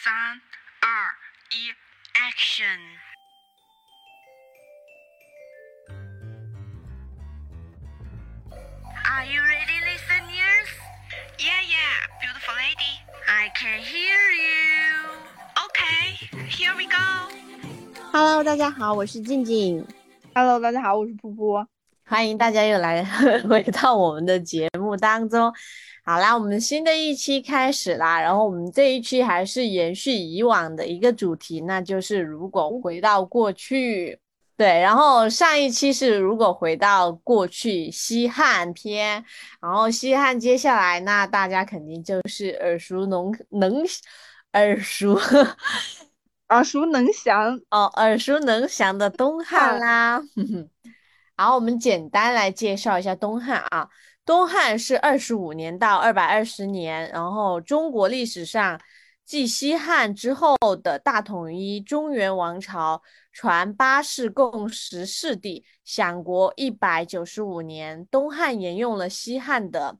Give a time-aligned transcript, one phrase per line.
[0.00, 0.13] 三、
[0.79, 0.87] 二、
[1.51, 1.67] 一，
[2.15, 2.79] Action！
[9.03, 10.69] Are you ready, listeners?
[11.37, 13.03] Yeah, yeah, beautiful lady.
[13.27, 15.11] I can hear you.
[15.67, 16.15] Okay,
[16.47, 17.27] here we go.
[18.13, 19.85] Hello，大家好，我是静静，
[20.33, 21.67] Hello，大家好，我是噗噗。
[22.05, 23.03] 欢迎大家又来
[23.49, 25.53] 回到我们的节目当中。
[26.03, 34.19] 好啦，我们新的一期开始啦，然后我们这一期还是延续以往的一个主题，那就是如果回到过去。
[34.57, 39.23] 对，然后上一期是如果回到过去西汉篇，
[39.59, 43.83] 然后西汉接下来那大家肯定就是耳熟能能
[44.53, 45.19] 耳熟
[46.49, 50.21] 耳熟能详，哦，耳熟能详的东汉啦。
[51.37, 53.89] 好，我们简单来介绍一下东汉啊。
[54.25, 58.79] 东汉是二十五年到二百二十年，然后中国历史上
[59.25, 63.01] 继西汉之后的大统一中原王朝，
[63.33, 68.05] 传八世共十世帝，享国一百九十五年。
[68.07, 69.97] 东汉沿用了西汉的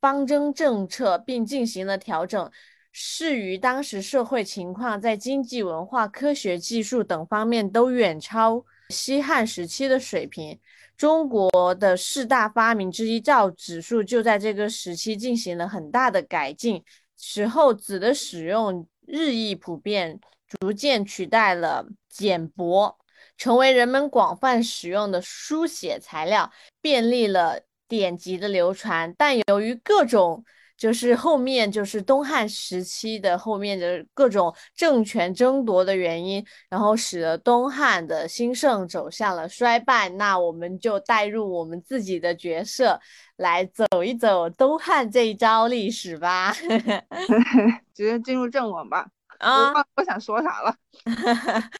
[0.00, 2.50] 方针政策，并进行了调整。
[2.92, 10.60] 适于当时社会情况，在经济、文化、科学技术等方面都远超西汉时期的水平。
[10.96, 16.82] 中国的四大发明之一造纸术就在这个时期进行了很大的改进。
[17.16, 20.20] 此后，纸的使用日益普遍，
[20.60, 22.96] 逐渐取代了简帛，
[23.36, 29.14] 成为人们广泛使用的书写材料，便利了典籍的流传。
[29.16, 30.44] 但由于各种
[30.76, 40.08] 就是后面就是东汉时期的后面的各种政权争夺的原因，然后使得东汉的兴盛走向了衰败。
[40.10, 43.00] 那我们就带入我们自己的角色
[43.36, 46.52] 来走一走东汉这一招历史吧。
[47.94, 49.06] 直接进入正文吧。
[49.44, 50.74] 啊，我想说啥了。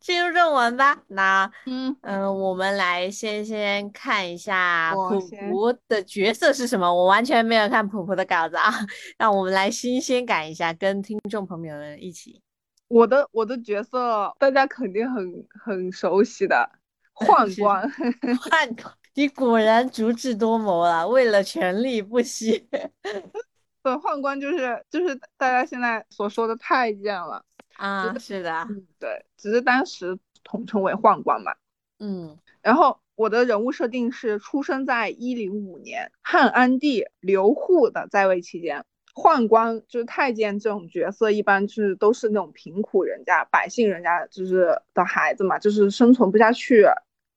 [0.00, 1.00] 进入正文吧。
[1.08, 5.18] 那嗯，嗯，我们来先先看一下普
[5.48, 6.92] 普的角色是什么。
[6.92, 8.70] 我完全没有看普普的稿子啊，
[9.16, 12.42] 让我们来新鲜感一下，跟听众朋友们一起。
[12.88, 15.24] 我的我的角色大家肯定很
[15.64, 16.68] 很熟悉的
[17.14, 17.90] 宦 官。
[17.90, 22.68] 宦官，你果然足智多谋了，为了权力不惜。
[23.84, 27.44] 对，宦官就是就是大家现在所说的太监了。
[27.76, 31.54] 啊，是的，嗯，对，只是当时统称为宦官嘛。
[31.98, 38.84] 嗯然后我的人物设定是出生在一零五年汉安帝刘祜的在位期间。
[39.14, 46.84] 宦官就是太监这种角色，一般就是都是那种贫苦人家、百姓人家就是的孩子嘛，就是生存不下去，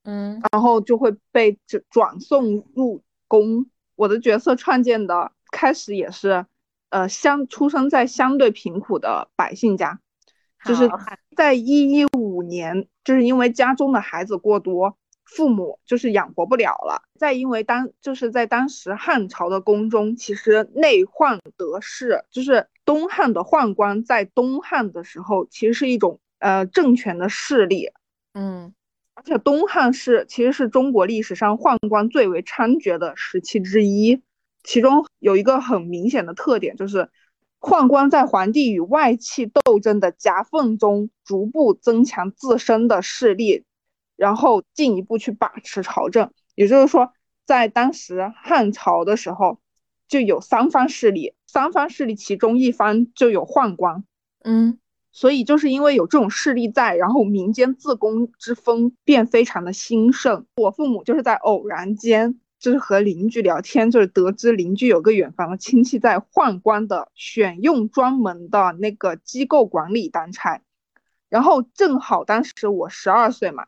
[0.05, 3.69] 嗯然后就会被转转送入宫。
[3.95, 6.45] 我的角色创建的开始也是，
[6.91, 9.99] 呃，相出生在相对贫苦的百姓家，
[10.63, 10.87] 就是
[11.35, 17.01] 在一一五年，就是因为家中的孩子过多，父母就是养活不了了。
[17.19, 27.89] 再因为当就是在当时汉朝的宫中，其实内宦得势，就是东汉的宦官在东汉的时候，其实是一种呃政权的势力。
[28.35, 28.71] 嗯
[29.15, 34.21] 而且东汉是其实是中国历史上宦官最为猖獗的时期之一，
[34.67, 37.09] 其中有一个很明显的特点，就是
[37.61, 43.63] 宦官在皇帝与外戚斗争的夹缝中，逐步增强自身的势力，
[44.17, 46.31] 然后进一步去把持朝政。
[46.53, 47.13] 也就是说，
[47.45, 49.59] 在当时汉朝的时候，
[50.09, 54.03] 就有三方势力，三方势力其中一方就有宦官。
[54.43, 54.77] 嗯
[55.13, 60.45] 所以就是因为有这种势力在，然后民间自宫之风便非常的兴盛。
[60.57, 70.61] 我父母就是在偶然间，就是和邻居聊天，就是得知邻居有个远房的亲戚在宦官的选用专门的那个机构管理当差，
[71.29, 73.65] 然后正好当时我十二岁嘛，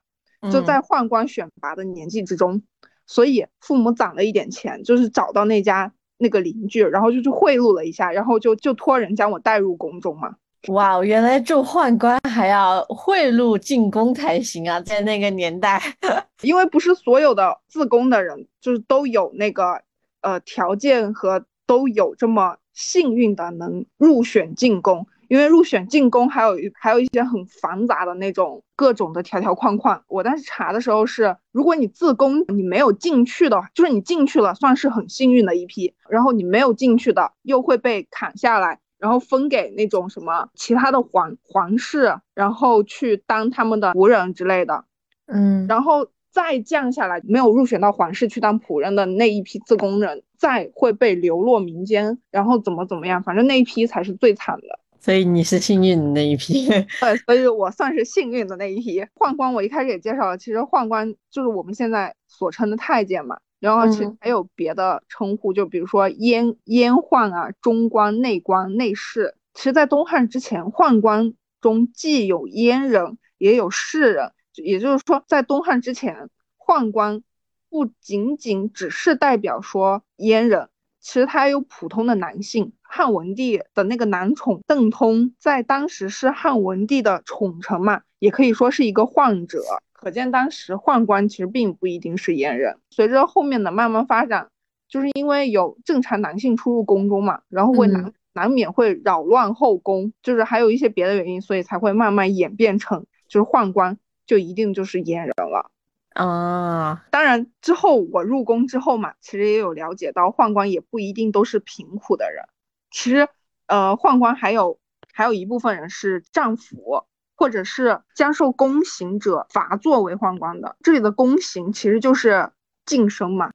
[0.51, 2.63] 就嗯在宦官选拔的年纪之中，
[3.05, 10.37] 所以父母攒了一点钱，就是找到那家那个邻居，然后就去贿赂了一下，然后就就托人将我带入宫中嘛。
[10.67, 15.81] 哇，原来做宦官还要贿赂进宫才行啊，在那个年代。
[16.43, 19.81] 因为不是所有的自宫的人就是都有那个
[20.21, 30.03] 呃条件和都有这么幸运的能入选进宫，因为入选进宫还有还有一些很繁杂的那种各种的条条框框。
[30.07, 38.79] 我当时查的时候是，如果你自宫你没有进去的，就是你进去了算是很幸运的一批，然后你没有进去的又会被砍下来。
[38.99, 44.85] 然后分给那种什么其他的皇皇室，然后去当他们的仆人之类的。
[45.25, 54.79] 嗯然后再降下来，没有入选到皇室去当仆人的那一批自宫人，再会被流落民间，然后怎么怎么样，反正那一批才是最惨的。
[54.99, 56.67] 所以你是幸运的那一批。
[56.99, 59.01] 对，所以我算是幸运的那一批。
[59.15, 63.39] 宦官我一开始也介绍了，其实宦官就是我们现在所称的太监嘛。
[63.59, 69.35] 然后其实还有别的称呼，就比如说阉阉宦啊、中官、内官、内侍。
[69.53, 74.31] 其实，在东汉之前，宦官中既有阉人，也有士人。
[74.55, 77.21] 也就是说，在东汉之前，宦官
[77.69, 80.69] 不仅仅只是代表说阉人，
[81.01, 82.73] 其实他有普通的男性。
[82.81, 89.61] 汉文帝的那个男宠邓通，在当时是汉文帝的宠臣嘛，也可以说是一个宦者。
[90.01, 92.77] 可见当时宦官其实并不一定是阉人。
[92.89, 94.49] 随着后面的慢慢发展，
[94.87, 105.69] 就是因为有正常男性出入宫中嘛，然后会难难免会扰乱后宫，就是还有一些别的原因，所以才会慢慢演变成就是宦官就一定就是阉人了
[106.13, 107.05] 啊。
[107.11, 112.45] 当然之后我入宫之后嘛，其实也有了解到宦官也不一定都是贫苦的人，
[112.89, 113.27] 其实
[113.67, 114.79] 呃宦官还有
[115.13, 117.03] 还有一部分人是丈夫。
[117.39, 122.49] 或者是将受宫刑者罚作为宦官的，这里的宫刑其实就是
[122.85, 123.49] 晋升嘛，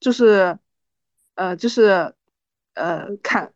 [0.00, 0.58] 就是，
[1.36, 2.12] 呃，就是，
[2.74, 3.52] 呃，砍，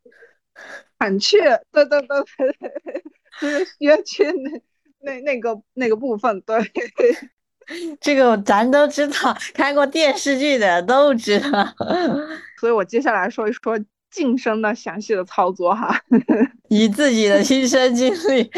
[0.97, 1.39] 砍去，
[1.73, 3.03] 对对对对，
[3.41, 4.63] 就是削去那
[5.01, 6.57] 那那个那个部分，对，
[8.01, 11.75] 这个咱都知道，看过电视剧的都知道，
[12.61, 13.77] 所以我接下来说一说
[14.09, 16.01] 晋升的详细的操作哈，
[16.71, 18.49] 以自己的亲身经历。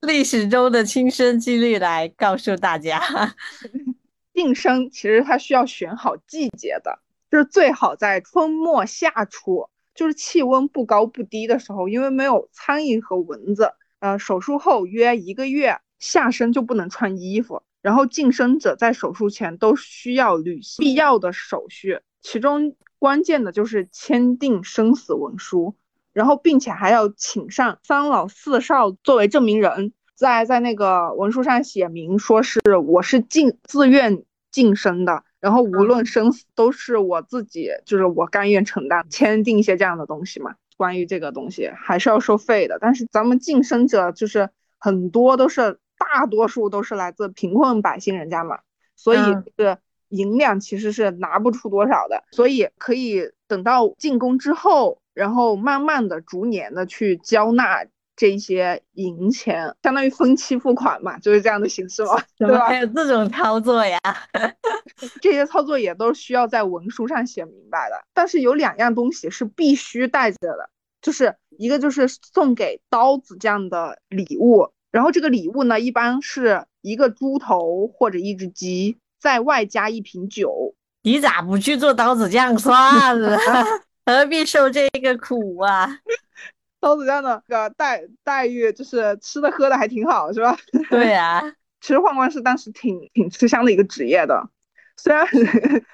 [0.00, 3.00] 历史中的亲身经历来告诉大家，
[4.32, 6.98] 晋升其实它需要选好季节的，
[7.30, 13.72] 就是最好在春末夏初，就是气温不高不低的时候，因为没有苍蝇和蚊子。
[13.98, 17.62] 呃，手术后约一个月，下身就不能穿衣服。
[17.80, 25.74] 然后晋升者在手术前都需要履行必要的手续，其中关键的就是签订生死文书。
[26.16, 40.54] 然后，并且还要请上三老四少作为证明人，在在那个文书上写明，说是我是晋自愿晋升的，然后无论生死都是我自己，就是我甘愿承担，签订一些这样的东西嘛。
[40.78, 44.48] 关于这个东西还是要收费的，但是咱们晋升者就是
[44.78, 48.60] 很多都是大多数都是来自贫困百姓人家嘛，
[48.94, 49.18] 所以
[49.58, 49.76] 是
[50.08, 55.02] 银两其实是拿不出多少的，所以可以等到进宫之后。
[55.16, 62.66] 然后慢慢的、逐年的去交纳这些银钱，相当于分期付款嘛，就是这样的形式嘛， 对吧？
[62.66, 63.98] 还有这种操作呀？
[65.22, 67.96] 这些操作也都需要在文书上写明白的。
[68.12, 70.68] 但是有两样东西是必须带着的，
[71.00, 80.74] 就是一个就是送给刀子匠的礼物，然后这个礼物呢，一般是一个猪头或者一只鸡，再外加一瓶酒。
[81.04, 83.38] 你咋不去做刀子匠算了？
[84.06, 85.98] 何必受这个苦啊？
[86.78, 90.56] 刀子匠的个待待遇就是吃的喝的还挺好，是吧？
[90.88, 91.42] 对呀，
[91.80, 94.48] 其实宦官是当时挺挺吃香的一个职业的，
[94.96, 95.26] 虽然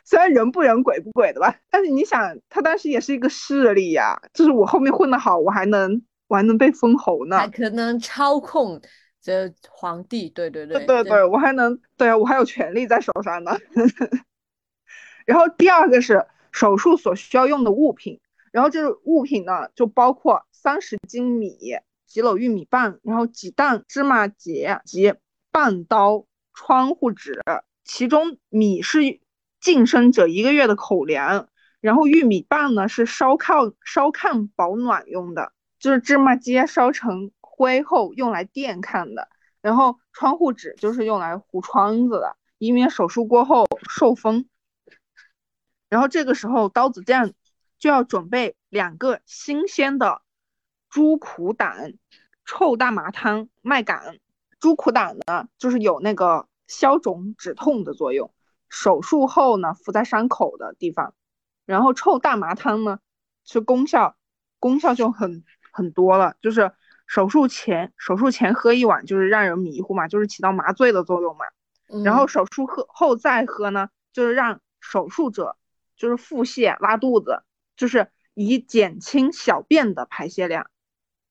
[0.05, 8.79] 虽然人不人鬼不鬼的吧，但是你想他当时也是一个势力呀，就是我后面混得好，我还能我还能被封侯呢，还可能操控
[9.23, 13.57] 这皇帝，对对对对对，我还能对啊，我还有权利在手上呢。
[15.25, 16.27] 然后第二个是。
[16.53, 18.21] 手术所需要用的物品，
[18.53, 21.57] 然后这个物品呢，就包括三十斤米、
[22.07, 25.15] 几篓玉米棒，然后几担芝麻结及
[25.51, 27.41] 半刀、窗户纸。
[27.85, 29.21] 其中米是
[29.61, 31.49] 晋升者一个月的口粮，
[31.81, 39.29] 然后玉米棒呢是烧炕烧炕保暖用的，就是芝麻结烧成灰后用来垫炕的，
[39.61, 44.47] 然后窗户纸就是用来糊窗子的，以免手术过后受风。
[45.93, 47.33] 然后这个时候，刀子匠
[47.79, 50.23] 就要准备两个新鲜的
[50.89, 51.99] 猪苦胆
[52.47, 54.19] 臭大麻汤麦秆。
[54.59, 58.33] 猪苦胆呢，就是有那个消肿止痛的作用，
[58.71, 61.13] 手术后呢敷在伤口的地方。
[61.67, 62.99] 然后臭大麻汤呢，
[63.45, 64.17] 是功效
[64.59, 65.45] 功效就很
[65.75, 66.73] 很多了，就是
[67.07, 71.45] 手术前手术前喝一碗，就是让人迷糊嘛，就是起到麻醉的作用嘛。
[72.03, 75.59] 然后手术后后再喝呢，就是让手术者。
[76.03, 77.45] 就是腹泻、拉肚子，
[77.77, 80.69] 就是以减轻小便的排泄量。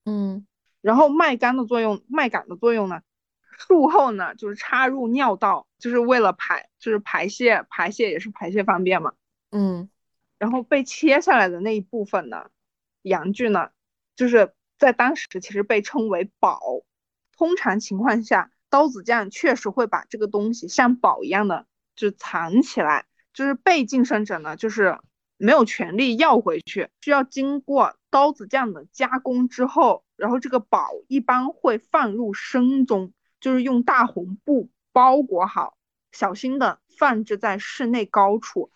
[0.06, 0.48] 嗯，
[0.80, 3.02] 然后麦秆的作用，麦秆的作用呢，
[3.42, 9.12] 术后呢就是插入尿道，就是为了排，就是排泄，排泄也是排泄方便嘛。
[9.50, 9.90] 嗯，
[10.38, 12.50] 然后被切下来的那一部分呢，
[13.02, 13.72] 阳具呢，
[14.16, 16.62] 就是在当时其实被称为宝。
[17.36, 23.06] 通常情况下，刀子匠确实会把这个东西像宝一样的就藏起来。
[23.34, 24.98] 就是被晋升者呢，就是
[25.38, 35.78] 没有权利要回去，需要经过刀子匠的加工之后，然后这个宝一般会放入深中，就是用大红布包裹好，
[36.12, 38.70] 小心的放置在室内高处，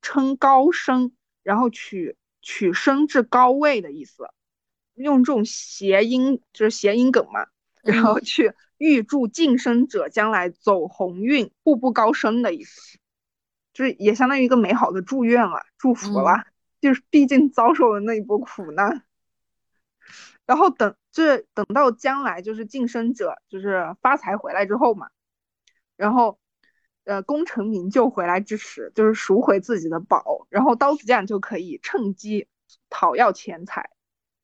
[0.00, 4.28] 称高升，然后取取升至高位的意思，
[4.94, 7.48] 用这种谐音就是谐音梗嘛，
[7.82, 12.98] 然后去预祝晋升者将来走鸿运，步步高升的意思，
[13.76, 16.46] 就是也相当于一个美好的祝愿了，祝福了，
[16.80, 19.04] 就是毕竟遭受了那一波苦难。
[20.46, 25.10] 然后等这等到将来就是晋升者就是发财回来之后嘛，
[25.94, 26.38] 然后
[27.04, 32.48] 呃功成名就回来之时，就是赎回自己的宝，然后刀子匠就可以趁机
[32.88, 33.90] 讨要钱财，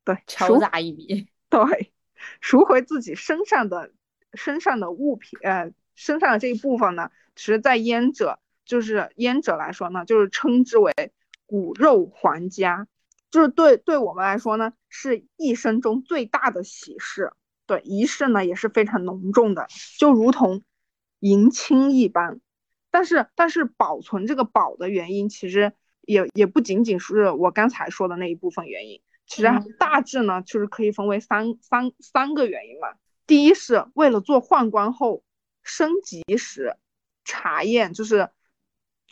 [0.04, 1.94] 对，敲诈一笔，对，
[2.42, 3.92] 赎回自己身上的
[4.34, 10.92] 身上的物品，呃，身上的这一部分呢，其实在燕者就是燕者来说呢，就是称之为
[11.46, 12.86] 骨肉还家。
[13.30, 17.32] 就是对对我们来说呢，是一生中最大的喜事，
[17.66, 19.66] 对仪式呢也是非常隆重的，
[19.98, 20.62] 就如同
[21.20, 22.40] 迎亲一般。
[22.90, 32.88] 但是但是保存这个宝的原因，其实也也不仅仅是我刚才说的那一部分原因，其实大致呢就是可以分为三三三个原因嘛。
[33.26, 35.24] 第一是为了做宦官后
[35.62, 36.76] 升级时
[37.24, 38.28] 查验，就是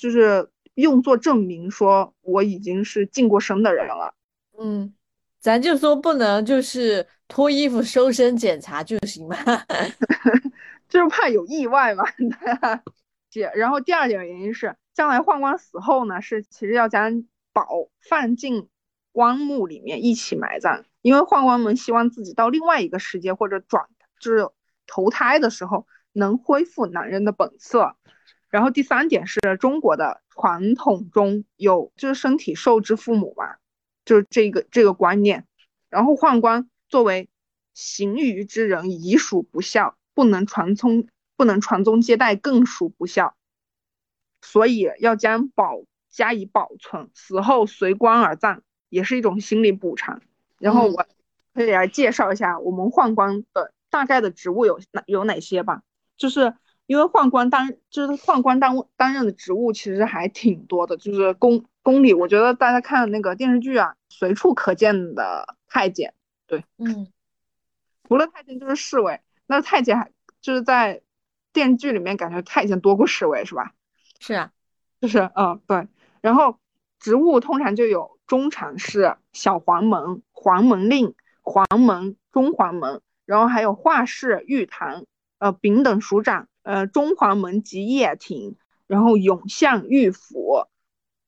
[0.01, 0.49] 就是。
[0.75, 4.15] 用作证明说我已经是晋过身的人了。
[4.57, 4.95] 嗯，
[5.39, 9.37] 咱就说不能就是脱衣服收身检查就行吗？
[10.89, 12.05] 就是怕有意外嘛。
[13.29, 17.67] 姐，然后第二点原因是，将来宦官死后呢，是其实要将宝
[18.09, 18.69] 放进
[19.13, 23.85] 棺木里面一起埋葬，因为宦官们希望自己到另外一个世界或者转
[24.19, 24.49] 就是
[24.87, 27.97] 投胎的时候能恢复男人的本色。
[28.51, 33.57] 然后第三点是中国的传统中有就是身体受之父母嘛，
[34.05, 35.47] 就是这个这个观念。
[35.89, 37.29] 然后宦官作为
[37.75, 43.37] 行于之人，已属不孝，不能传宗不能传宗接代，更属不孝。
[44.43, 50.21] 所以要将宝加以保存，死后随官而葬，也是一种心理补偿。
[50.59, 51.07] 然后我
[51.55, 55.83] 可以来介绍一下我们宦官的大概的职务有哪有哪些吧，
[56.17, 56.53] 就是。
[56.91, 66.13] 因为宦官担就是宦官担担任的职务其实还挺多的，就是宫宫里，我觉得大家看那个电视剧啊，随处可见的太监，
[66.49, 67.07] 对，嗯，
[68.09, 71.01] 除了太监就是侍卫，那太监还就是在
[71.53, 73.73] 电视剧里面感觉太监多过侍卫是吧？
[74.19, 74.51] 是啊，
[75.01, 75.87] 就是嗯对，
[76.21, 76.59] 然后
[76.99, 85.05] 职务通常就有中常侍、小黄门、黄门令、黄门、中黄门，然后还有画室、御堂、
[85.39, 86.49] 呃丙等署长。
[86.71, 88.55] 呃，中华门及掖庭，
[88.87, 90.69] 然后永相、御府，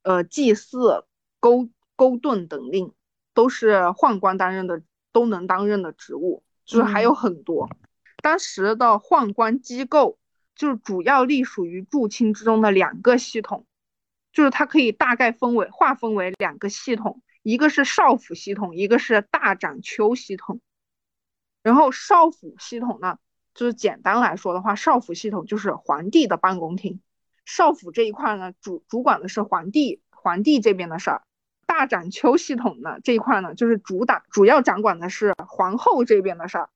[0.03, 1.05] 呃，祭祀、
[1.41, 2.93] 勾勾顿等令，
[3.35, 7.69] 都是宦官担任的，都能担任的职务，就是还有很多。
[8.23, 10.17] 当时的宦官机构，
[10.55, 13.67] 就是主要隶属于驻清之中的两个系统，
[14.33, 20.61] 就是它可以大概分为划分为两个系统，一个是少府系统，一个是大掌丘系统。
[21.65, 23.19] 然后少府系统呢？
[23.55, 27.01] 就是简单来说的话，少府系统就是皇帝的办公厅。
[27.45, 31.23] 少府这一块呢，主主管的是皇帝皇帝这边的事儿。
[31.67, 36.71] 大展丘系统呢这一块呢，就是主打主要掌管的是皇后这边的事儿。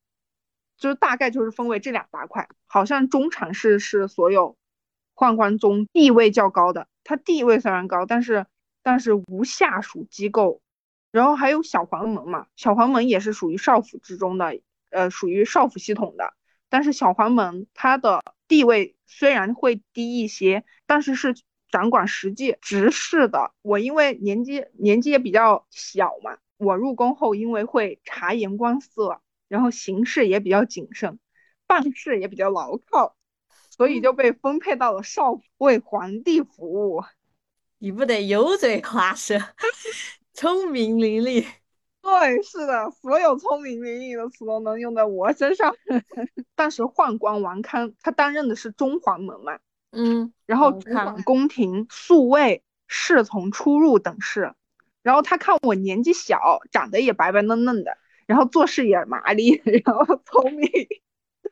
[0.76, 2.48] 就是大概就是分为这两大块。
[2.66, 4.56] 好像中常侍是所有
[5.14, 8.46] 宦官中地位较高的，他地位虽然高，但是
[8.82, 10.60] 但是无下属机构。
[11.12, 14.58] 然后还有小黄门嘛，小黄门也是属于少府之中的，
[14.90, 16.34] 呃，属于少府系统的。
[16.68, 21.34] 但是小黄门他的地位虽然会低一些，但是是
[21.70, 23.52] 掌管实际执事的。
[23.62, 31.18] 我因为年纪年纪也比较小嘛，我入宫后因为会察言观色，然后行事也比较谨慎，
[31.66, 33.16] 办事也比较牢靠，
[33.70, 37.02] 所以就被分配到了少府为皇帝服务。
[37.78, 39.38] 你不得油嘴滑舌，
[40.32, 41.44] 聪明伶俐。
[42.06, 45.74] 对，是的，所有聪明伶俐的词都能用在我身上。
[46.54, 49.58] 当时宦官王康他担任的是中黄门嘛，
[49.90, 54.54] 嗯，然后主管宫廷宿卫、侍从出入等事。
[55.02, 60.70] 然后他看我年纪小，长得也白白嫩嫩的，然后做事也麻利， 然后聪明，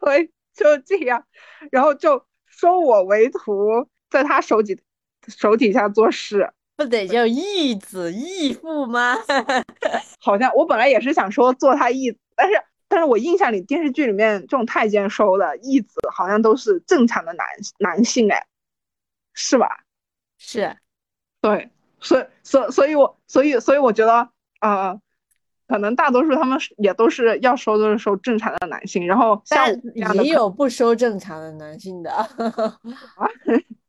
[0.00, 1.26] 对，就这样，
[1.72, 4.80] 然后就收我为徒，在他手底
[5.26, 6.52] 手底下做事。
[6.76, 9.16] 不得叫义子义父吗？
[10.20, 12.54] 好像我本来也是想说做他义子，但是
[12.88, 17.46] 但是我印象里电视剧里面这种太监收的义子好像都是正常的男
[17.78, 18.46] 男性哎，
[19.34, 19.68] 是吧？
[20.38, 20.76] 是，
[21.40, 24.28] 对，所以所所以我所以所以我觉得
[24.60, 25.00] 呃
[25.66, 29.66] 可能大多数他们也都是要收都是收正常的男性，然后像
[30.00, 32.10] 但也有不收正常的男性的。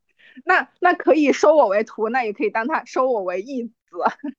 [0.48, 3.74] 那那可以收我为徒，那也可以当他收我为义子，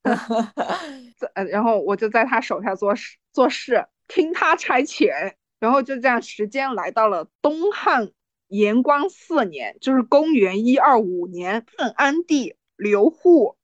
[1.35, 8.11] 呃，然后我就在他手下做事做事，听他差遣，然后就这样时间来到了东汉
[8.47, 13.57] 延光四年，就是公元一二五年，汉安帝刘祜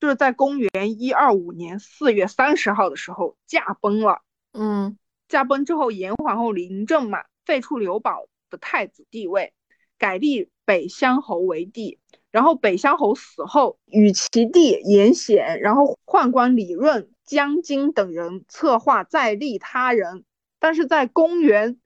[0.00, 4.22] 就是在公元一二五年四月三十号的时候驾崩了。
[4.52, 4.96] 嗯。
[5.26, 9.54] 驾崩之后，严皇后临政嘛，废除刘保的太子地位，
[9.98, 11.98] 改立北乡侯为帝。
[12.30, 20.24] 然后北乡侯死后，与其弟严显，然后宦官李润、江津等人策划再立他人。
[20.58, 21.78] 但是在公元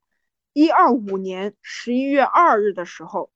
[0.55, 3.31] 一二五年十一月二日的时候，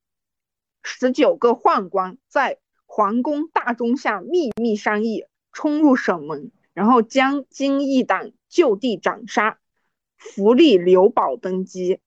[0.82, 9.58] 十九个宦官在皇宫大钟下秘密商议，冲入省门，然后将金义党就地斩杀。
[10.16, 12.00] 扶立刘保登基，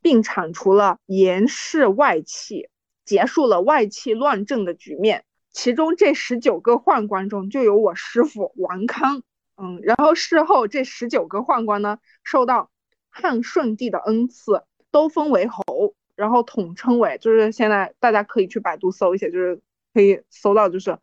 [0.00, 2.68] 并铲除了严氏外戚，
[3.04, 5.24] 结束了外戚乱政的局面。
[5.50, 9.22] 其中这十九个宦官中，就有我师傅王康。
[9.56, 12.70] 嗯，然后事后这十九个宦官呢，受到
[13.10, 19.60] 汉顺帝的恩赐，都封为侯，然后统称为，就是现在大家可以去百度搜一下，就是
[19.92, 20.98] 可以搜到，就是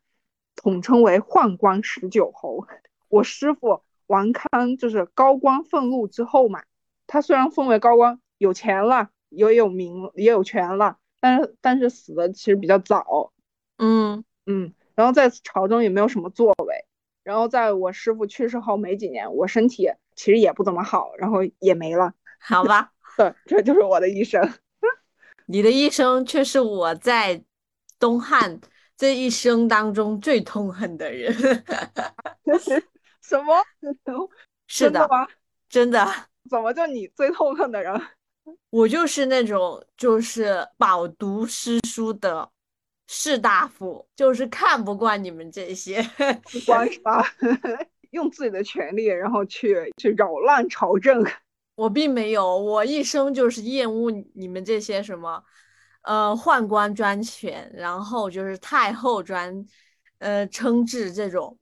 [0.56, 2.66] 统称为宦官十九侯。
[3.08, 3.82] 我师傅。
[4.08, 6.64] 王康就是高官俸禄之后嘛，
[7.08, 13.32] 他虽然封为高官，有钱了，也有名，也有权了，但是但是死的其实比较早，
[13.78, 16.84] 嗯嗯，然后在朝中也没有什么作为，
[17.24, 24.42] 然后在我师傅去世后没几年，我身体其实也不怎么好，然后也没了，好吧， 对，这就是我的一生。
[25.48, 27.44] 你的一生却是我在
[28.00, 28.60] 东汉
[28.98, 31.34] 这一生当中最痛恨的人。
[33.22, 33.54] 什么？
[34.68, 35.28] 是的吗？
[35.70, 36.06] 真的？
[36.50, 37.94] 怎么就你最痛恨的人？
[38.70, 42.50] 我就是那种就是饱读诗书的
[43.08, 46.02] 士大夫，就是看不惯你们这些
[46.66, 47.26] 官是吧？
[48.12, 51.24] 用自己的权利，然后去去扰乱朝政。
[51.76, 55.44] 我并没有，我一生就是厌恶你们这些什么，
[56.04, 59.66] 呃，宦官专权，然后就是太后专，
[60.20, 61.58] 呃，称制这种。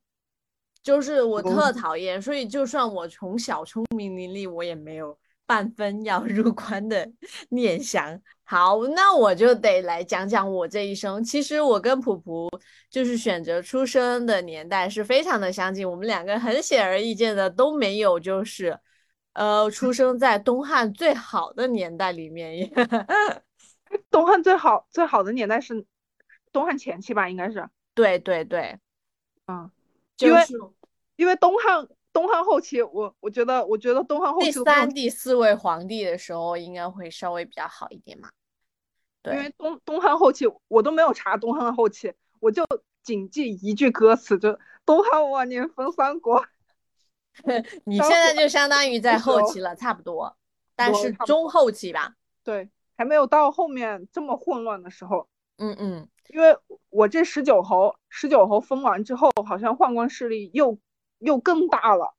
[0.82, 5.16] 就是我特讨厌，所以就算我从小聪明伶俐，我也没有
[5.50, 7.10] 半分要入关的
[7.48, 8.22] 念想。
[8.44, 11.24] 好，那我就得来讲讲我这一生。
[11.24, 12.48] 其实我跟普普
[12.88, 18.78] 就是选择出生的年代是非常的相近，我们两个很显而易见的都没有，就是
[19.32, 22.70] 呃，出生在东汉最好的年代里面。
[24.08, 25.84] 东汉最好最好的年代是
[26.52, 27.28] 东汉前期吧？
[27.28, 27.68] 应该是。
[27.92, 28.78] 对对对，
[29.48, 29.68] 嗯。
[30.18, 30.40] 因为
[31.16, 38.28] 因为东汉东汉后期，我我觉得我觉得东汉后期第三、第四位皇帝的时候，应该会稍微比较好一点嘛。
[39.22, 42.66] 对，因为东东汉后期我都没有查东汉后期，我就
[43.02, 46.44] 仅记一句歌词，就东汉晚年分三国。
[47.84, 50.36] 你现在就相当于在后期了，差不多，
[50.74, 52.14] 但是中后期吧。
[52.42, 55.28] 对，还没有到后面这么混乱的时候。
[55.58, 56.08] 嗯嗯。
[56.30, 56.56] 因为
[56.90, 60.78] 我这十九侯，十九侯封完之后，好像宦官势力又
[61.20, 62.14] 又更大了，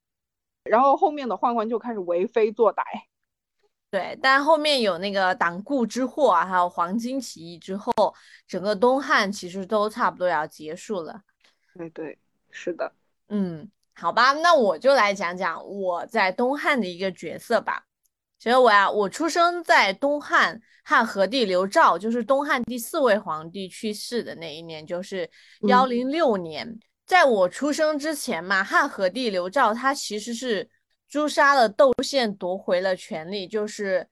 [0.64, 2.82] 然后后面的宦官就开始为非作歹。
[3.92, 7.92] 对，但后面有那个党锢之祸啊，还有黄巾起义之后，
[8.48, 11.22] 整个东汉其实都差不多要结束了。
[11.76, 12.18] 对对，
[12.52, 12.94] 是的。
[13.28, 17.84] 嗯，好吧，那我就来讲讲我在东汉的一个角色吧。
[18.40, 25.30] 其实我呀，我出生在东汉汉和帝刘肇，就是东汉第四位皇帝去世的那一年，就是
[25.68, 26.80] 幺零六年。
[27.12, 30.70] 在我出生之前嘛，汉和帝刘肇他其实是
[31.10, 34.08] 诛杀了窦宪，夺回了权力，就是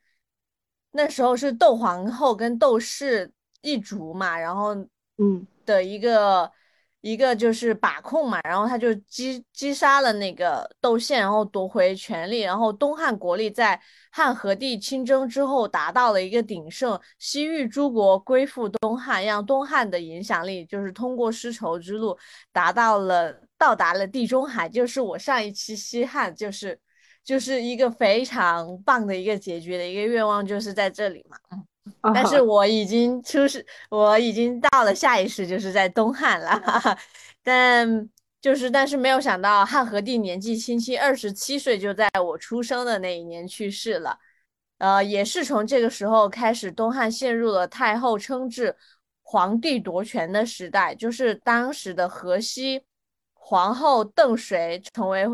[0.92, 3.32] 那时候是窦皇后跟窦氏
[3.62, 4.76] 一族嘛，然后
[5.18, 6.52] 嗯的一个。
[7.02, 13.80] 一个就是把控嘛，然后他就击击杀了那个窦宪，然后夺回权力，然后东汉国力在
[14.12, 22.18] 汉和帝亲征之后达到了一个鼎盛，西域诸国归附东汉，让东汉的影响力就是通过丝绸之路
[22.52, 26.78] 达到了到达了地中海，就是我上一期西汉就是
[27.24, 31.66] 就是一个非常棒的一个结局的一个愿望，就是在这里嘛，嗯。
[32.14, 36.98] 但是我已经出世，我已经到了下一世，就是在东汉了。
[37.44, 38.10] 但
[38.42, 44.18] 就是，但是没有想到汉和帝年纪轻轻，二十七岁就在我出生的那一年去世了。
[44.78, 48.76] 呃，也是从这个时候开始，东汉陷入了太后称制、
[49.24, 50.96] 皇帝夺权的时代。
[50.96, 52.86] 就是当时的河西
[53.34, 55.26] 皇后邓水成为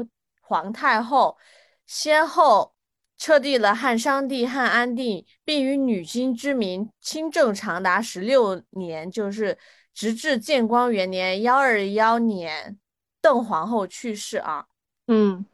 [0.42, 1.38] 皇太后，
[1.86, 2.75] 先后
[3.18, 9.58] 册立了汉商帝、汉安帝，并以女经之名亲政长达十六年，就是
[9.94, 12.78] 直至建光元年（幺二幺年），
[13.22, 14.66] 邓皇后去世啊。
[15.08, 15.46] 嗯，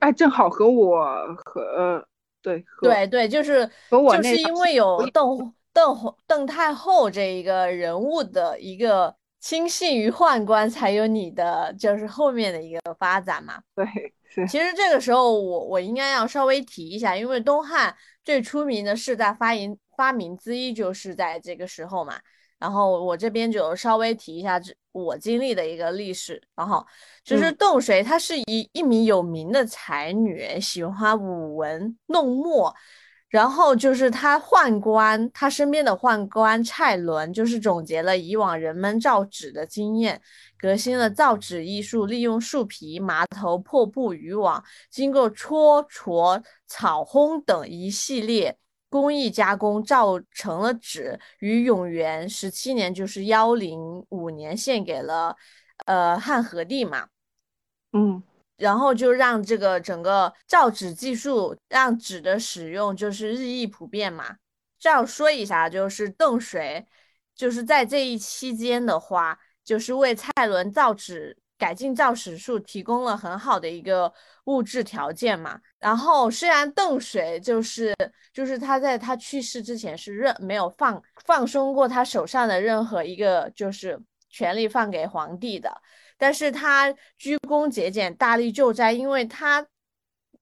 [0.00, 1.00] 哎，正好和我
[1.44, 2.06] 和呃，
[2.42, 13.60] 对和对对，就是和我就是因为有 邓邓皇邓太后这一个人物的一个亲信于宦官，才有你的就是后面的一个发展嘛。
[13.74, 13.86] 对
[14.28, 22.18] 是其实这个时候我我应该要稍微提一下，因为东汉最出名的四大发明发明之一就是在这个时候嘛。
[22.58, 26.42] 然后我这边就稍微提一下这我经历的一个历史。
[26.56, 26.84] 然后
[27.22, 32.74] 就是嗯邓水，她是一一名有名的才女，喜欢舞文弄墨。
[33.28, 40.20] 然后就是他宦官，他身边的宦官蔡伦，就是总结了以往人们造纸的经验，
[40.58, 48.56] 革新了造纸艺术，利用树皮、麻头、破布、渔网，经过搓搓、炒烘等一系列
[48.88, 51.20] 工艺加工，造成了纸。
[51.40, 55.36] 于永元十七年，就是幺零五年，献给了
[55.84, 57.08] 呃汉和帝嘛。
[57.92, 58.22] 嗯
[58.58, 64.36] 然后就让这个整个造纸技术，让纸的使用就是日益普遍嘛。
[64.78, 66.86] 这样说一下，就是邓水，
[67.34, 74.12] 就是在这一期间的话，就是为蔡伦造纸、改进造纸术提供了很好的一个
[74.44, 75.60] 物质条件嘛。
[75.78, 77.94] 然后虽然邓水就是
[78.32, 85.80] 就是他在他去世之前是任没有放放松过他手上的任何一个就是权力放给皇帝的。
[86.18, 89.66] 但是他鞠躬节俭，大力救灾，因为他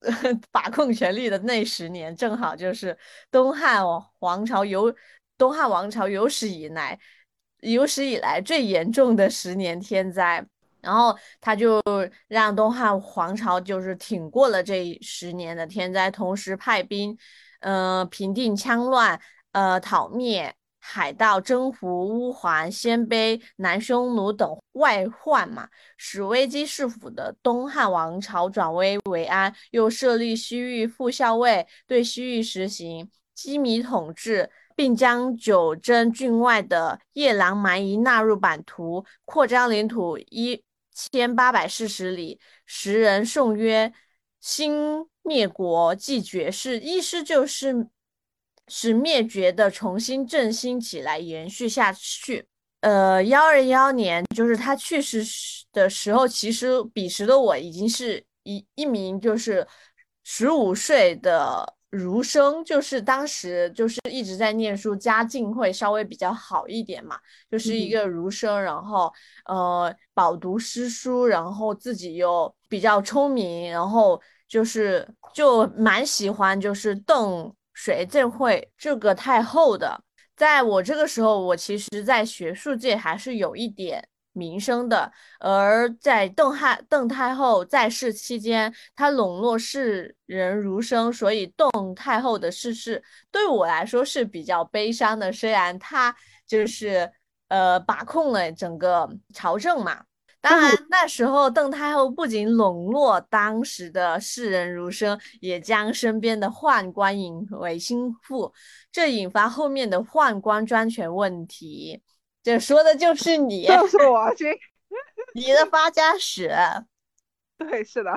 [0.51, 2.97] 把控权力的那十年，正好就是
[3.31, 3.85] 东汉
[4.19, 4.93] 王朝有
[5.39, 6.99] 东汉王朝有史以来
[7.61, 10.45] 有史以来最严重的十年天灾。
[10.83, 11.83] 然后他就
[12.29, 17.19] 让东汉皇朝就是挺过了这十年的天灾，同时派兵，
[17.59, 20.55] 呃，平定羌乱，呃，讨灭。
[20.89, 40.63] 海盗征服乌桓、鲜卑、南匈奴等外患嘛，使危机四伏的东汉王朝转危为安，又设立西域副校尉，对西域实行羁縻统治，并将九真郡外的夜郎蛮夷纳入版图，扩张领土一
[40.95, 42.39] 千八百四十里。
[42.65, 43.93] 时人颂曰
[44.41, 47.89] ：“兴灭国，继绝世。”意思就是。
[48.69, 52.47] 使灭绝的重新振兴起来，延续下去。
[52.81, 55.25] 呃，幺二幺年，就是他去世
[55.73, 59.67] 的时候，其实彼时的我已经是一一名就是
[60.23, 67.19] 十五岁的儒生，就是当时就是一直在念书，家境会稍微比较好一点嘛，
[67.51, 69.13] 就是一个儒生，然后
[69.47, 77.53] 呃饱读诗书，然后自己又比较聪明，然后就是就蛮喜欢就是邓。
[77.77, 80.03] 水这会这个太后的，
[80.35, 85.13] 在我这个时候，我其实在学术界还是有一点名声的。
[85.39, 95.31] 而在邓汉邓太后在世期间，她笼络世人儒生，所以邓太后的逝世对我来说是比较悲伤的。
[95.31, 97.13] 虽然她就是
[97.49, 100.03] 呃把控了整个朝政嘛。
[100.49, 108.55] 当然，那时候邓太后不仅笼络当时的世人儒生，也将身边的宦官引为心腹，
[108.93, 112.01] 这引发后面的宦官专权问题。
[112.45, 114.57] 这说的就是你， 就是我这
[115.35, 116.53] 你的发家史。
[117.59, 118.13] 对，是的，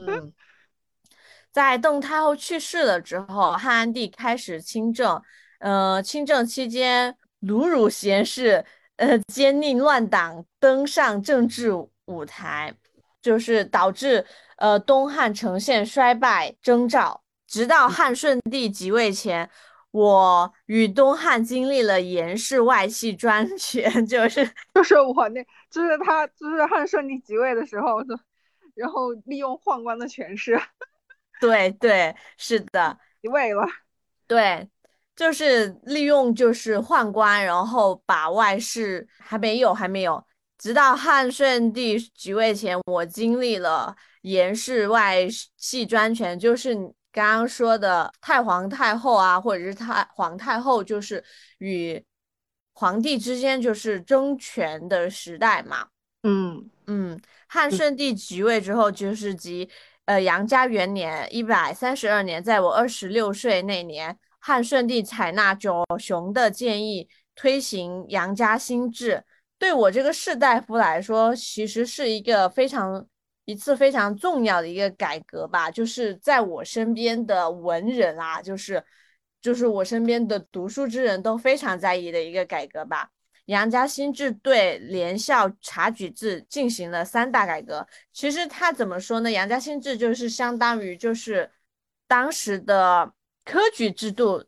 [0.00, 0.32] 嗯，
[1.52, 5.20] 在邓太后去世了之后，汉安帝开始亲政。
[5.58, 8.64] 呃，亲政期间，鲁汝贤士。
[8.96, 11.70] 呃，奸佞乱党登上政治
[12.06, 12.74] 舞台，
[13.20, 14.24] 就是导致
[14.56, 17.22] 呃东汉呈现衰败征兆。
[17.46, 19.48] 直到汉顺帝即位前，
[19.90, 27.98] 我与东汉经历了严氏外戚专权， 就是就是我那，就是他，就是汉顺帝即位的时候，
[28.74, 30.60] 然后利用宦官的权势，
[31.40, 33.64] 对对，是的，即位了，
[34.26, 34.68] 对。
[35.16, 40.22] 就是利用就是宦官，然后把外事还没有还没有，
[40.58, 45.26] 直到汉顺帝即位前，我经历了严氏外
[45.56, 51.24] 戚专权，就是你刚刚说的太皇太后啊，或者是太皇太后，就是
[51.60, 52.04] 与
[52.74, 55.86] 皇帝之间就是争权的时代嘛。
[56.24, 59.66] 嗯嗯，汉顺帝即位之后，就是即
[60.04, 64.18] 呃杨家元年一百三十二年，在我二十六岁那年。
[64.46, 69.24] 汉顺帝采纳九雄的建议，推行杨家新制，
[69.58, 73.04] 对我这个士大夫来说，其实是一个非常
[73.44, 78.80] 一次非常重要的一个改革吧，就是在我身边的文人啊，就是
[79.42, 83.10] 就是我身边的读书之人都非常在意的一个改革吧。
[83.46, 87.84] 杨家新制对连校察举制进行了三大改革。
[88.12, 89.28] 其实他怎么说呢？
[89.28, 91.50] 杨家新制就是相当于就是
[92.06, 93.12] 当时的
[93.46, 94.44] 科举制度，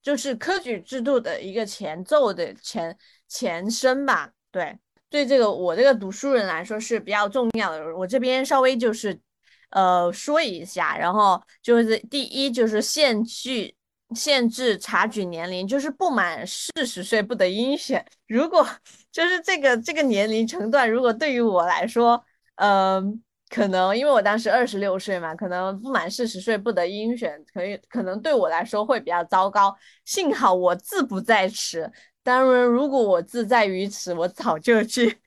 [0.00, 2.96] 就是科举制度的一个前奏的前
[3.28, 4.30] 前身吧。
[4.50, 4.78] 对，
[5.10, 7.94] 对这个我这个读书人来说是比较重要的。
[7.94, 9.20] 我这边稍微就是
[9.68, 13.74] 呃说一下，然后就是第一就是限制。
[14.14, 18.06] 限制察举年龄，就是不满四十岁不得应选。
[18.28, 18.64] 如果
[19.10, 23.20] 就是这个这个年龄程段，如果对于我来说，嗯，
[23.56, 29.74] 可能因为我当时二十六岁嘛，可能不满四十岁不得应选，可以可能对我来说会比较糟糕。
[30.04, 31.90] 幸好我志不在此，
[32.22, 35.18] 当然如果我志在于此，我早就去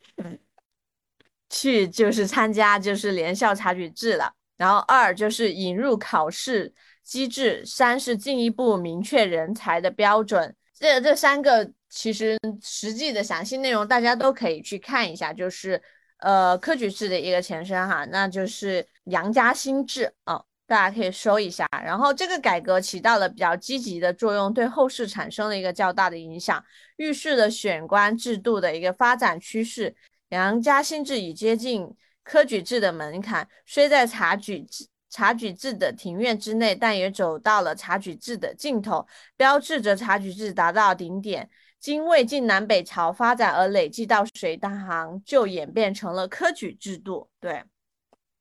[1.49, 4.31] 去就是参加就是联校察举制了。
[4.57, 6.71] 然后二就是引入考试。
[7.01, 15.81] 机制三是进一步明确人才的标准，这这三个其实实际的详细内容大家都可以去看一下，就是
[16.19, 21.67] 呃科举制的一个前身哈，那就是杨家新制啊，大家可以搜一下。
[21.83, 26.63] 然后这个改革起到了比较积极的作用，对后世产生了一个较大的影响，
[26.97, 29.95] 预示了选官制度的一个发展趋势。
[30.29, 34.87] 杨家新制已接近科举制的门槛，虽在察举制。
[35.11, 39.03] 察举制的庭院之内，但也走到了察举制的尽头，
[39.35, 41.49] 标志着察举制达到顶点。
[41.79, 47.29] 经魏晋南北朝发展而累积到隋唐，就演变成了科举制度。
[47.39, 47.63] 对，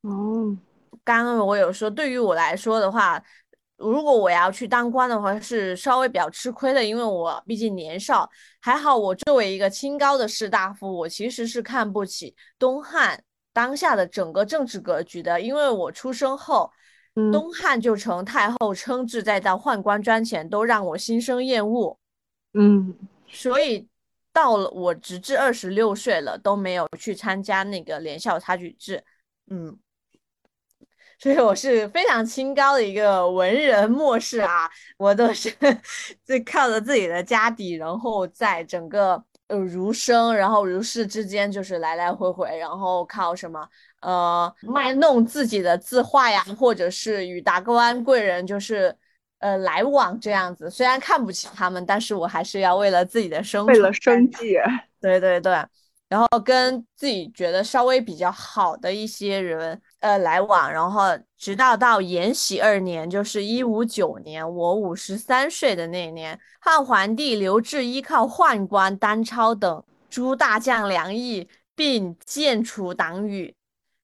[0.03, 0.57] 哦，
[1.05, 3.23] 刚刚我有说，对于我来说的话，
[3.77, 8.29] 如果我要去当官的话，是稍微比较吃亏的，因为我毕竟年少。
[8.61, 13.23] 还好我作为一个清高的士大夫，我其实是看不起东汉。
[13.51, 16.71] 当下的整个政治格局的，因为我出生后，
[17.33, 21.99] 东汉就成太后称制，再到宦官专权，都让我心生厌恶。
[22.55, 22.97] 嗯，
[23.31, 23.89] 所以
[24.33, 29.03] 到了我直至二十六岁了，都没有去参加那个联校察举制。
[29.51, 29.79] 嗯，
[31.19, 35.51] 所以我是非常清高的一个文人墨士啊，我都是
[36.25, 39.25] 在靠着自己的家底，然后在整个。
[39.49, 43.67] 呃，儒生，然后儒士之间就是来来回回，然后靠什么
[44.03, 48.95] 呃卖弄自己的字画呀，或者是与达官贵人就是
[49.39, 50.71] 呃来往这样子。
[50.71, 54.57] 虽然看不起他们，但是我还是要为了自己的生为了生计，
[55.01, 55.65] 对对对。
[56.09, 61.03] 然后跟自己觉得稍微比较好的一些人呃来往，然后
[61.37, 73.55] 直到到延禧二年，就是一五九年，我五十三岁的那年，汉桓帝刘志依靠宦官单超等诸大将良议，并建除党羽，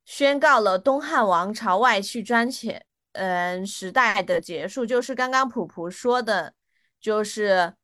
[0.05, 2.85] 宣告了东汉王朝外戚专权
[3.15, 4.87] 嗯时代的结束。
[4.87, 6.55] 就是刚刚普普说的，
[7.01, 7.75] 就是。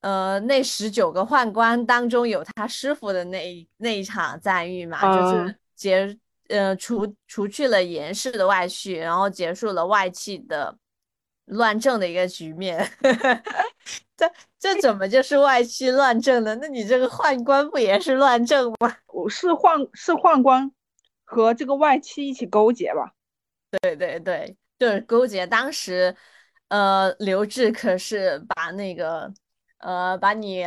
[0.00, 10.78] 呃，那十九个宦官当中有他师傅的那那一场赞誉嘛，就是结呃除除去了严氏的外戚，然后结束了外戚的
[11.46, 12.88] 乱政的一个局面。
[14.16, 16.56] 这这怎么就是外戚乱政呢？
[16.62, 18.96] 那你这个宦官不也是乱政吗？
[19.12, 20.70] 我是宦是宦官
[21.24, 23.14] 和这个外戚一起勾结吧？
[23.82, 25.46] 对对对，就是勾结。
[25.46, 26.14] 当时
[26.68, 29.32] 呃，刘志可是把那个。
[29.80, 30.64] 呃，把你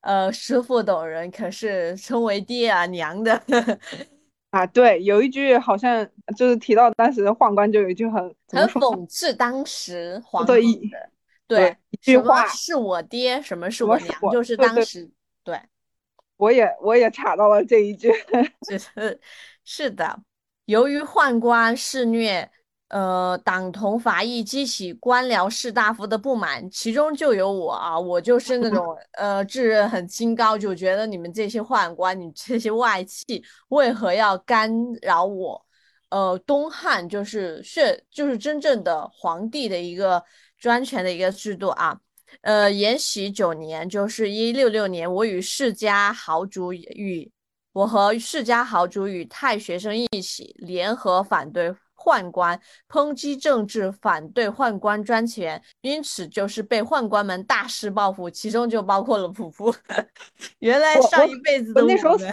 [0.00, 3.40] 呃师傅等人可是称为爹啊娘的
[4.50, 6.04] 啊，对，有一句好像
[6.36, 11.10] 就是提到当时的宦官就有一句很很讽刺当时皇帝的，
[11.46, 15.08] 对一句话是我爹，什么是我娘，就是当时
[15.44, 15.56] 对，
[16.36, 18.12] 我也我也查到了这一句，
[18.92, 19.20] 是
[19.62, 20.18] 是的，
[20.64, 22.50] 由于宦官肆虐。
[22.88, 34.72] 呃，党同伐异激起官僚士大夫的不满，其中就有我啊，我就是那种呃，智人很清高，就觉得你们这些宦官，你这些外戚为何要干
[35.02, 35.66] 扰我？
[36.08, 40.24] 呃，东汉就是是就是真正的皇帝的一个
[40.58, 42.00] 专权的一个制度啊。
[42.40, 47.30] 呃，延禧九年，就是一六六年，我与世家豪族与
[47.72, 51.74] 我和世家豪族与太学生一起联合反对。
[51.98, 52.58] 宦官
[52.88, 59.74] 抨击政治，反对宦官专权，因此就是被宦官们大肆报复，其中就包括了普夫。
[60.60, 62.32] 原来上一辈子的我那时候死了，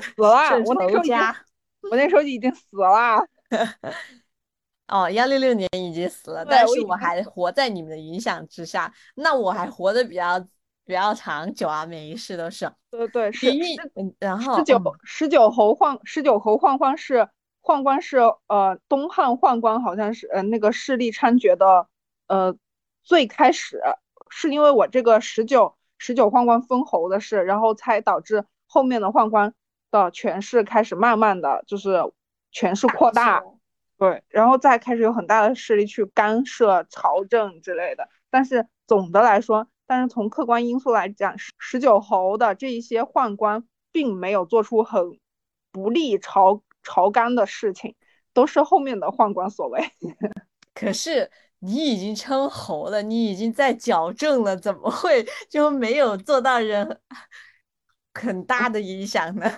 [0.65, 1.03] 我那时候
[1.89, 3.25] 我那时候已经死了。
[4.87, 10.39] 哦，幺六六年已经死了，但是我还活在你们的影响之下，那我还活得比较
[10.85, 12.71] 比较长久啊，每一世都是。
[12.91, 13.51] 对对是。
[14.19, 17.27] 然后十九十九侯晃十九侯晃晃是。
[17.65, 21.87] 宦官是呃东汉宦官好像是呃那个势力猖獗的
[22.27, 22.55] 呃
[23.01, 23.81] 最开始
[24.29, 29.55] 是因为我这个十九十九宦官封侯的事，然后才导致后面的宦官
[29.89, 31.99] 的权势开始慢慢的就是
[32.51, 33.43] 权势扩大，
[33.97, 38.07] 对，然后再开始有很大的势力去干涉朝政之类的。
[38.29, 45.19] 但是总的来说，但是从客观因素来讲，十九侯的这一些宦官并没有做出很
[45.71, 47.93] 不利朝朝纲的事情，
[48.31, 49.83] 都是后面的宦官所为。
[50.73, 56.99] 可是你已经称侯了，你已经在矫正了，怎么会就没有做到人
[58.13, 59.49] 很大的影响呢？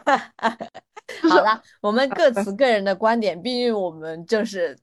[1.29, 4.77] 好了，我们各持个人的观点，毕竟我们就是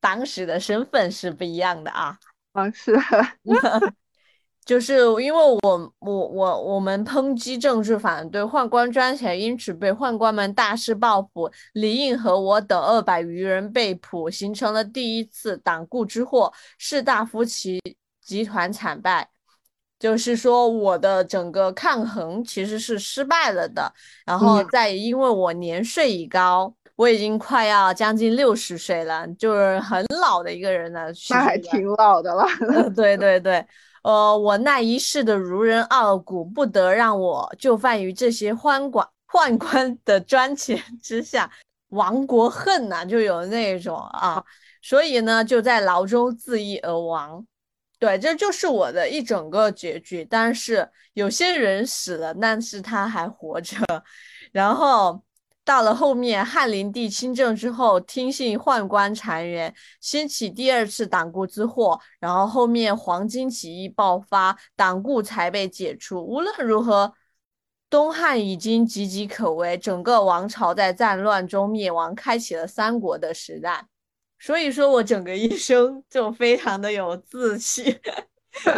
[0.00, 2.18] 当时的身份是不一样的啊。
[2.52, 2.94] 啊，是。
[4.70, 17.82] 就是因为我我我我们抨击政治反对宦官专权，因此被宦官们大肆报复，李应和我等二百余人被捕，形成了第一次党锢之祸，士大夫其
[18.24, 19.28] 集团惨败。
[19.98, 23.92] 就是说我的整个抗衡其实是失败了的。
[24.24, 31.06] 然后再因为我年岁已高，我已经快要将近六十岁了，就是很老的一个人了。
[31.30, 32.46] 那还挺老的了。
[32.94, 33.66] 对 对对。
[34.02, 41.50] 呃，我那一世的儒人傲骨，不得让我就范于这些宦官宦官的专权之下，
[41.88, 44.42] 亡国恨呐，就有那种啊，
[44.82, 47.46] 所以呢，就在牢中自缢而亡。
[47.98, 50.24] 对，这就是我的一整个结局。
[50.24, 53.76] 但是有些人死了，但是他还活着，
[54.52, 55.22] 然后。
[55.70, 61.96] 到了后面，汉灵帝亲政之后，听信宦官谗言，掀起第二次党锢之祸。
[62.18, 66.20] 然后后面黄巾起义爆发，党锢才被解除。
[66.20, 67.14] 无论如何，
[67.88, 73.86] 东汉已经岌岌可危，整个王朝在战乱中灭亡，开启了三国的时代。
[74.40, 77.96] 所以说我整个一生就非常的有志气，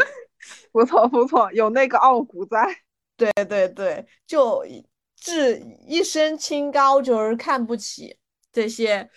[0.71, 2.67] 不错不错，有那个傲骨在。
[3.17, 4.63] 对对对，就。
[5.23, 8.19] 志一身清高，就是看不起
[8.53, 9.09] 这些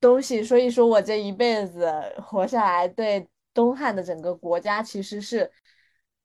[0.00, 1.92] 东西，所以说我这一辈子
[2.22, 5.50] 活下来，对东汉的整个国家其实是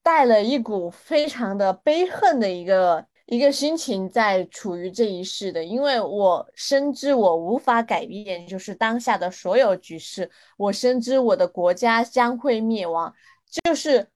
[0.03, 13.11] 带了一股非常的悲恨的一个一个心情在处于这一世的，因为我深知我无法改变，就是当下的所有局势，我深知我的国家将会灭亡，
[13.63, 14.07] 就是。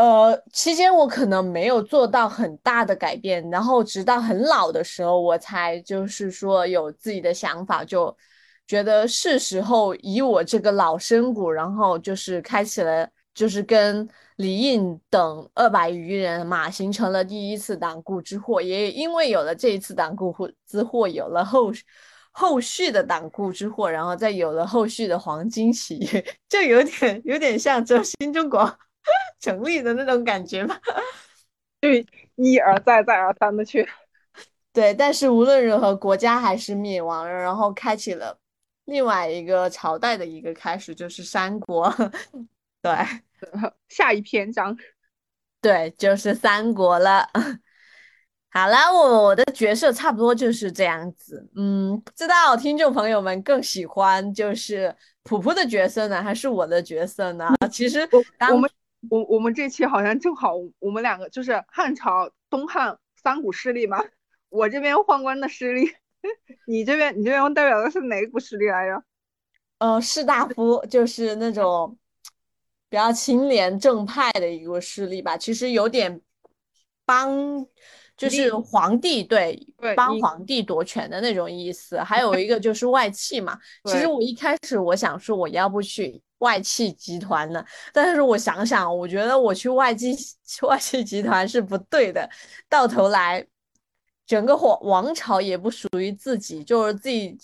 [0.00, 8.16] 呃，期间我可能没有做到很大的改变，然后直到很老的时候，我才就是说有自己的想法，就
[8.66, 21.70] 觉得是时候以我这个老身骨，然后就是开启了，就是跟李应等二百余人马形成了第一次党锢之祸，也因为有了这一次党锢之祸，有了后
[22.32, 26.08] 后续的党锢之祸，然后再有了后续的黄金起义，
[26.48, 28.78] 就有点有点像这新中国。
[29.40, 30.80] 成立的那种感觉吧，
[31.80, 31.88] 就
[32.36, 33.88] 一而再再而三的去，
[34.72, 38.38] 对，但是无论如何，国家还是灭亡了，然后开启了
[38.84, 41.92] 另外一个朝代的一个开始，就是三国。
[42.82, 42.92] 对，
[43.88, 44.76] 下一篇章，
[45.60, 47.28] 对，就是三国了。
[48.50, 51.46] 好了，我我的角色差不多就是这样子。
[51.54, 57.48] 嗯，不知道听众朋友们更喜欢就是普普的角色呢，还是我的角色呢？
[57.70, 58.08] 其实
[58.50, 58.70] 我们。
[59.08, 64.04] 我我们这期好像正好，我们两个就是汉朝东汉三股势力嘛。
[64.50, 65.88] 我这边宦官的势力，
[66.66, 69.02] 你这边你这边代表的是哪股势力来着？
[69.78, 71.96] 呃，士大夫就是那种
[72.90, 75.36] 比较清廉正派的一个势力吧。
[75.36, 76.20] 其实有点
[77.06, 77.66] 帮，
[78.16, 81.98] 就是皇帝对帮皇帝夺权的那种意思。
[82.04, 83.58] 还有一个就是外戚嘛。
[83.84, 86.20] 其实我一开始我想说我要不去。
[86.40, 87.64] 外戚集团呢？
[87.92, 90.14] 但是我想想，我觉得我去外戚
[90.68, 92.28] 外戚集团是不对的。
[92.68, 93.46] 到头来，
[94.26, 97.36] 整个皇王朝也不属于自己，就是自己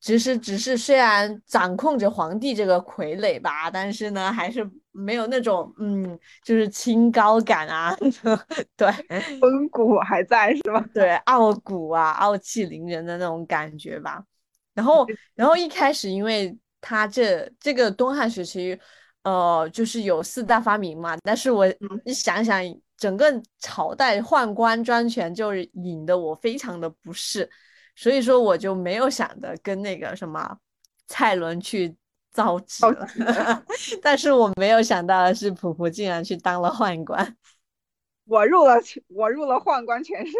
[0.00, 7.96] 只是只是虽然掌控着皇帝这个傀儡吧，但是呢，还是没有那种嗯，就是清高感啊，
[8.76, 8.90] 对，
[9.40, 10.84] 风骨还在是吧？
[10.94, 14.24] 对，傲骨啊，傲气凌人的那种感觉吧。
[14.72, 16.56] 然后，然后一开始因为。
[16.86, 18.78] 他这这个东汉时期，
[19.22, 21.16] 呃，就是有四大发明嘛。
[21.22, 21.66] 但是我
[22.04, 22.62] 你想想，
[22.98, 27.48] 整个朝代宦官专权，就是引得我非常的不适，
[27.96, 30.58] 所以说我就没有想着跟那个什么
[31.06, 31.96] 蔡伦去
[32.30, 33.08] 造纸了。
[34.02, 37.36] 但是我没有想到的是，普普竟然去当了宦官。
[38.28, 38.74] 我入了，
[39.08, 40.32] 我入了宦官权势。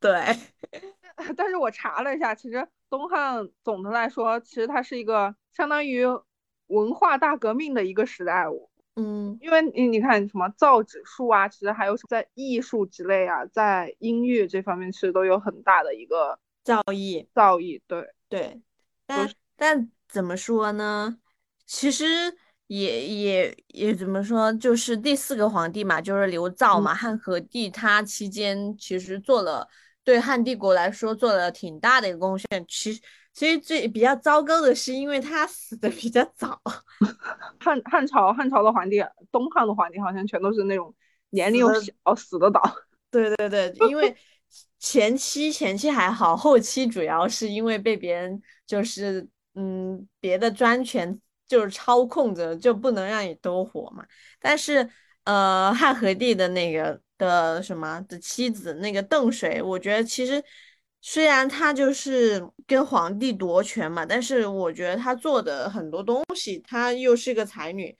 [0.00, 0.36] 对。
[1.36, 6.04] 但是我查了一下，其实东汉总的来说，其实它是一个相当于
[6.66, 8.46] 文化大革命的一个时代。
[8.94, 17.26] 嗯，因为你你看什么造纸术啊，其实还有在艺术之类啊，在音乐这方面其实都有很大的一个造诣。
[17.32, 18.60] 造诣，对对，
[19.06, 21.16] 但但怎么说呢？
[21.64, 22.04] 其实
[22.66, 29.66] 也也也怎么说，就是第四个皇帝嘛，就是刘造嘛，汉和帝，他期间其实做了
[30.04, 32.46] 对汉帝国来说做了挺大的一个贡献。
[32.68, 33.00] 其实
[33.34, 36.60] 其实最比较糟糕的是，因为他死的比较早。
[37.58, 40.94] 汉汉朝汉朝的皇帝，东汉的皇帝好像全都是那种
[41.30, 42.60] 年龄又小死的早。
[43.10, 44.14] 对对对，因为
[44.78, 54.04] 前期前期还好，后期主要是因为被别人就是嗯别的专权就是操控着，就不能让你多活嘛。
[54.40, 54.86] 但是
[55.24, 60.44] 呃汉和帝的那个的什么的妻子那个邓水，我觉得其实。
[61.04, 67.94] 虽然他就是跟皇帝夺权嘛，但是我觉得他做的很多东西，她又是个才女，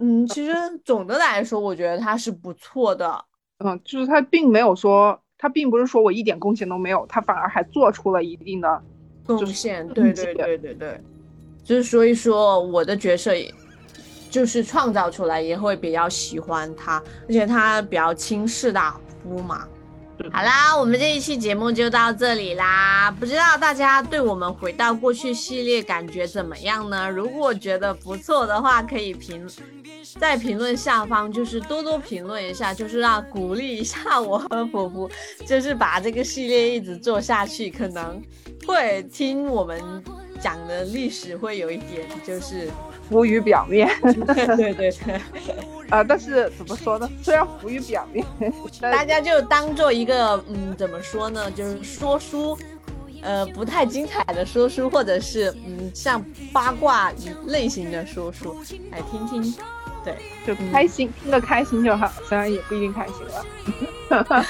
[0.00, 3.22] 嗯，其实总的来说，我觉得她是不错的。
[3.58, 8.82] 嗯，就是她并没有说，她并不是说我一点贡献都没有，她反而还做出了一定的
[9.26, 9.86] 贡献。
[9.88, 11.00] 对对对对对，
[11.62, 13.32] 就是所以说我的角色，
[14.30, 19.68] 就是创造出来也会比较喜欢她，而且她比较轻视大夫嘛。
[20.32, 23.10] 好啦，我们这一期节目就到这里啦。
[23.20, 27.08] 不知道大家对我们回到过去系列感觉怎么样呢？
[27.08, 29.46] 如果觉得不错的话，可以评
[30.18, 35.08] 在评论下方，就是多多评论一下，就是让鼓励一下我和 婆婆，
[35.46, 37.70] 就是把这个系列一直做下去。
[37.70, 38.20] 可能
[38.66, 39.80] 会听我们
[40.40, 42.70] 讲的历史会有一点就是
[43.08, 43.88] 浮于表面。
[44.02, 45.20] 对对对。
[45.88, 47.08] 啊，但是怎么说呢？
[47.22, 48.26] 虽然浮于表面，
[48.80, 51.48] 大家就当做一个，嗯，怎么说呢？
[51.52, 52.58] 就是说书，
[53.22, 56.20] 呃，不太精彩的说书，或者是嗯，像
[56.52, 57.12] 八卦
[57.46, 58.56] 类型的说书
[58.90, 59.54] 来听听，
[60.04, 63.46] 对，就开心，听得开心就好，虽然也不一定开心了。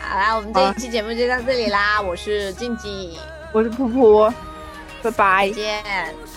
[0.00, 3.18] 好啦，我们这一期节目就到这里啦，我是静静，
[3.52, 4.32] 我是噗噗，
[5.02, 6.31] 拜拜，再见。